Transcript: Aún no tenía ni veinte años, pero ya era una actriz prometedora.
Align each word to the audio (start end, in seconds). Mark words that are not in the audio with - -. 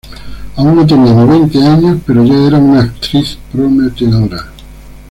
Aún 0.55 0.77
no 0.77 0.87
tenía 0.87 1.13
ni 1.13 1.25
veinte 1.27 1.61
años, 1.63 1.99
pero 2.07 2.23
ya 2.23 2.33
era 2.33 2.57
una 2.57 2.79
actriz 2.81 3.37
prometedora. 3.53 4.47